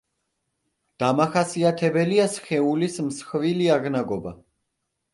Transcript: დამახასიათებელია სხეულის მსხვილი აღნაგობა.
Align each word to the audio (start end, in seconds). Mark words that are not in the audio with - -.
დამახასიათებელია 1.03 2.27
სხეულის 2.39 3.01
მსხვილი 3.13 3.73
აღნაგობა. 3.79 4.39